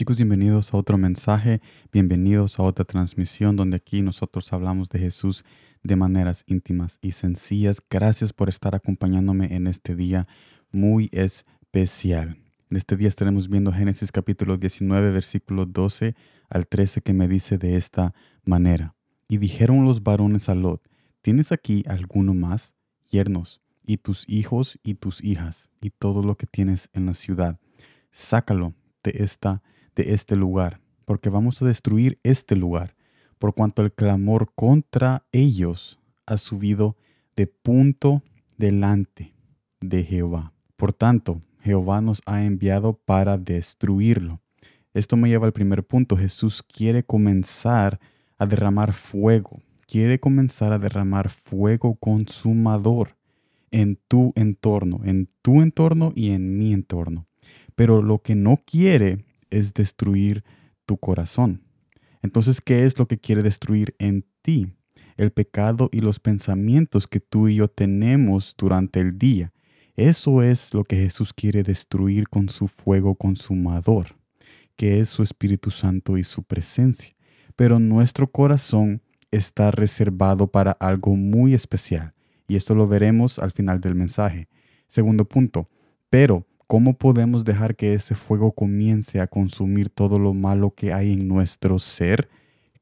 [0.00, 1.60] Chicos, bienvenidos a otro mensaje,
[1.92, 5.44] bienvenidos a otra transmisión donde aquí nosotros hablamos de Jesús
[5.82, 7.82] de maneras íntimas y sencillas.
[7.90, 10.26] Gracias por estar acompañándome en este día
[10.72, 12.38] muy especial.
[12.70, 16.14] En este día estaremos viendo Génesis capítulo 19, versículo 12
[16.48, 18.94] al 13 que me dice de esta manera.
[19.28, 20.80] Y dijeron los varones a Lot,
[21.20, 22.74] ¿tienes aquí alguno más?
[23.10, 27.60] Yernos, y tus hijos y tus hijas, y todo lo que tienes en la ciudad.
[28.10, 28.72] Sácalo
[29.02, 29.62] de esta
[29.94, 32.96] de este lugar, porque vamos a destruir este lugar,
[33.38, 36.96] por cuanto el clamor contra ellos ha subido
[37.36, 38.22] de punto
[38.56, 39.34] delante
[39.80, 40.52] de Jehová.
[40.76, 44.40] Por tanto, Jehová nos ha enviado para destruirlo.
[44.94, 46.16] Esto me lleva al primer punto.
[46.16, 48.00] Jesús quiere comenzar
[48.38, 49.60] a derramar fuego.
[49.86, 53.16] Quiere comenzar a derramar fuego consumador
[53.70, 57.26] en tu entorno, en tu entorno y en mi entorno.
[57.74, 60.42] Pero lo que no quiere es destruir
[60.86, 61.62] tu corazón.
[62.22, 64.72] Entonces, ¿qué es lo que quiere destruir en ti?
[65.16, 69.52] El pecado y los pensamientos que tú y yo tenemos durante el día.
[69.96, 74.16] Eso es lo que Jesús quiere destruir con su fuego consumador,
[74.76, 77.14] que es su Espíritu Santo y su presencia.
[77.56, 82.14] Pero nuestro corazón está reservado para algo muy especial,
[82.48, 84.48] y esto lo veremos al final del mensaje.
[84.88, 85.68] Segundo punto,
[86.08, 91.14] pero ¿Cómo podemos dejar que ese fuego comience a consumir todo lo malo que hay
[91.14, 92.28] en nuestro ser?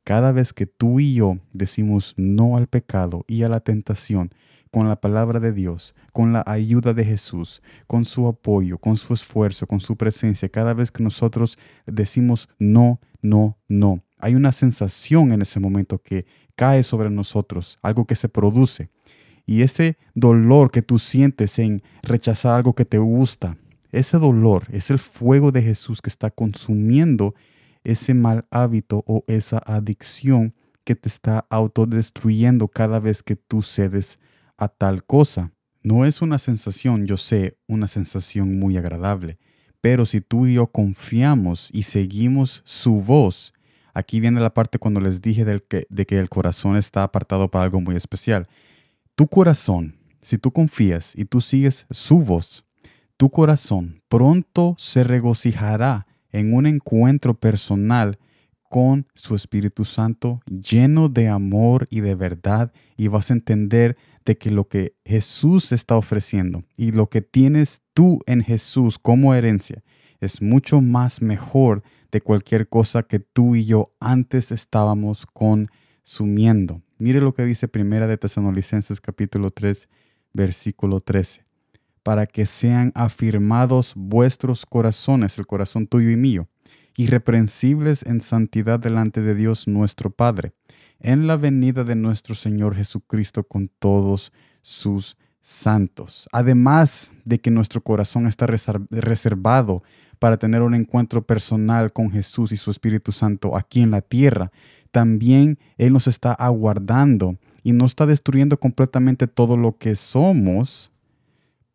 [0.04, 4.30] Cada vez que tú y yo decimos no al pecado y a la tentación,
[4.70, 9.14] con la palabra de Dios, con la ayuda de Jesús, con su apoyo, con su
[9.14, 15.32] esfuerzo, con su presencia, cada vez que nosotros decimos no, no, no, hay una sensación
[15.32, 18.90] en ese momento que cae sobre nosotros, algo que se produce.
[19.46, 23.56] Y ese dolor que tú sientes en rechazar algo que te gusta,
[23.90, 27.34] ese dolor es el fuego de Jesús que está consumiendo
[27.84, 30.54] ese mal hábito o esa adicción
[30.84, 34.18] que te está autodestruyendo cada vez que tú cedes
[34.56, 35.52] a tal cosa.
[35.82, 39.38] No es una sensación, yo sé, una sensación muy agradable,
[39.80, 43.54] pero si tú y yo confiamos y seguimos su voz,
[43.94, 47.64] aquí viene la parte cuando les dije que, de que el corazón está apartado para
[47.64, 48.48] algo muy especial.
[49.14, 52.64] Tu corazón, si tú confías y tú sigues su voz,
[53.18, 58.18] tu corazón pronto se regocijará en un encuentro personal
[58.70, 64.38] con su Espíritu Santo lleno de amor y de verdad y vas a entender de
[64.38, 69.82] que lo que Jesús está ofreciendo y lo que tienes tú en Jesús como herencia
[70.20, 76.82] es mucho más mejor de cualquier cosa que tú y yo antes estábamos consumiendo.
[76.98, 79.88] Mire lo que dice Primera de Tesalonicenses capítulo 3
[80.34, 81.47] versículo 13
[82.02, 86.48] para que sean afirmados vuestros corazones, el corazón tuyo y mío,
[86.96, 90.52] irreprensibles en santidad delante de Dios nuestro Padre,
[91.00, 94.32] en la venida de nuestro Señor Jesucristo con todos
[94.62, 96.28] sus santos.
[96.32, 99.82] Además de que nuestro corazón está reservado
[100.18, 104.50] para tener un encuentro personal con Jesús y su Espíritu Santo aquí en la tierra,
[104.90, 110.90] también Él nos está aguardando y no está destruyendo completamente todo lo que somos,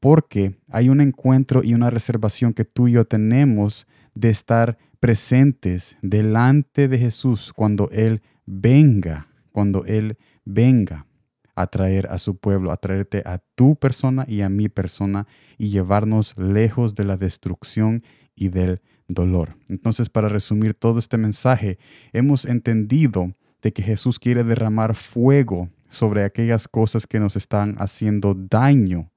[0.04, 5.96] porque hay un encuentro y una reservación que tú y yo tenemos de estar presentes
[6.02, 11.08] delante de Jesús cuando Él venga, cuando Él venga
[11.56, 15.26] a traer a su pueblo, a traerte a tu persona y a mi persona
[15.58, 18.04] y llevarnos lejos de la destrucción
[18.36, 19.56] y del dolor.
[19.70, 21.78] Entonces, para resumir todo este mensaje,
[22.12, 23.32] hemos entendido
[23.62, 29.13] de que Jesús quiere derramar fuego sobre aquellas cosas que nos están haciendo daño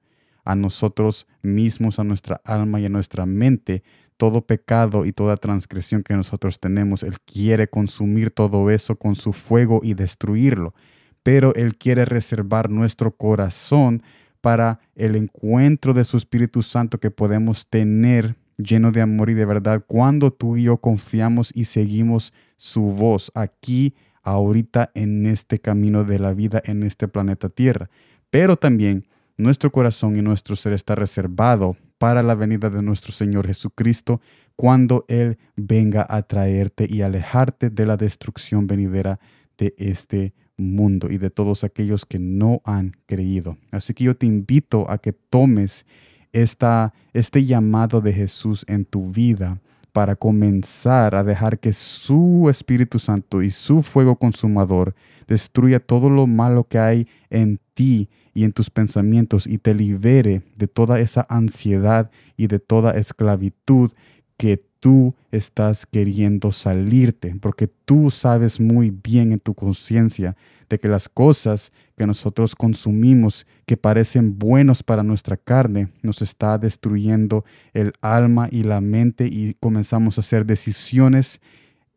[0.47, 3.83] a nosotros mismos, a nuestra alma y a nuestra mente,
[4.15, 7.03] todo pecado y toda transgresión que nosotros tenemos.
[7.03, 10.73] Él quiere consumir todo eso con su fuego y destruirlo,
[11.21, 14.01] pero Él quiere reservar nuestro corazón
[14.39, 19.43] para el encuentro de su Espíritu Santo que podemos tener lleno de amor y de
[19.43, 26.05] verdad cuando tú y yo confiamos y seguimos su voz aquí, ahorita, en este camino
[26.05, 27.89] de la vida, en este planeta Tierra.
[28.29, 33.47] Pero también nuestro corazón y nuestro ser está reservado para la venida de nuestro Señor
[33.47, 34.21] Jesucristo
[34.55, 39.19] cuando Él venga a traerte y alejarte de la destrucción venidera
[39.57, 43.57] de este mundo y de todos aquellos que no han creído.
[43.71, 45.85] Así que yo te invito a que tomes
[46.33, 49.61] esta, este llamado de Jesús en tu vida
[49.97, 54.93] para comenzar a dejar que su Espíritu Santo y su fuego consumador
[55.25, 60.43] destruya todo lo malo que hay en ti y en tus pensamientos y te libere
[60.55, 63.89] de toda esa ansiedad y de toda esclavitud
[64.37, 70.35] que tú estás queriendo salirte, porque tú sabes muy bien en tu conciencia
[70.69, 76.57] de que las cosas que nosotros consumimos que parecen buenos para nuestra carne nos está
[76.57, 81.41] destruyendo el alma y la mente y comenzamos a hacer decisiones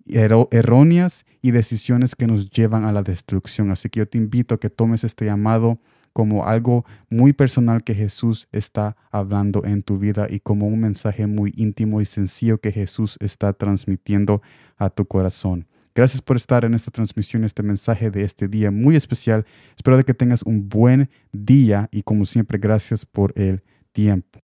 [0.07, 3.71] erróneas y decisiones que nos llevan a la destrucción.
[3.71, 5.79] Así que yo te invito a que tomes este llamado
[6.13, 11.27] como algo muy personal que Jesús está hablando en tu vida y como un mensaje
[11.27, 14.43] muy íntimo y sencillo que Jesús está transmitiendo
[14.77, 15.67] a tu corazón.
[15.95, 19.45] Gracias por estar en esta transmisión, este mensaje de este día muy especial.
[19.77, 23.61] Espero de que tengas un buen día y como siempre, gracias por el
[23.93, 24.41] tiempo.